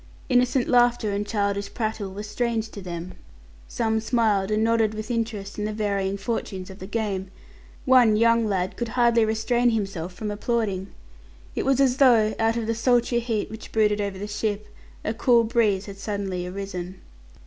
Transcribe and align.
Innocent 0.29 0.67
laughter 0.67 1.11
and 1.11 1.27
childish 1.27 1.71
prattle 1.75 2.11
were 2.11 2.23
strange 2.23 2.69
to 2.69 2.81
them. 2.81 3.13
Some 3.67 3.99
smiled, 3.99 4.49
and 4.49 4.63
nodded 4.63 4.95
with 4.95 5.11
interest 5.11 5.59
in 5.59 5.65
the 5.65 5.73
varying 5.73 6.17
fortunes 6.17 6.71
of 6.71 6.79
the 6.79 6.87
game. 6.87 7.29
One 7.85 8.15
young 8.15 8.47
lad 8.47 8.77
could 8.77 8.87
hardly 8.97 9.25
restrain 9.25 9.69
himself 9.69 10.11
from 10.15 10.31
applauding. 10.31 10.87
It 11.53 11.67
was 11.67 11.79
as 11.79 11.97
though, 11.97 12.33
out 12.39 12.57
of 12.57 12.65
the 12.65 12.73
sultry 12.73 13.19
heat 13.19 13.51
which 13.51 13.71
brooded 13.71 14.01
over 14.01 14.17
the 14.17 14.25
ship, 14.25 14.69
a 15.05 15.13
cool 15.13 15.43
breeze 15.43 15.85
had 15.85 15.99
suddenly 15.99 16.47
arisen. 16.47 16.99